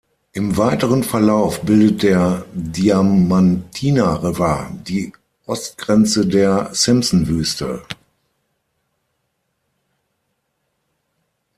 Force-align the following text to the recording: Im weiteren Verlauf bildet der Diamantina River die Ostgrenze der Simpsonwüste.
Im 0.31 0.57
weiteren 0.57 1.03
Verlauf 1.03 1.61
bildet 1.61 2.01
der 2.01 2.47
Diamantina 2.53 4.15
River 4.15 4.71
die 4.87 5.13
Ostgrenze 5.45 6.25
der 6.25 6.71
Simpsonwüste. 6.73 7.83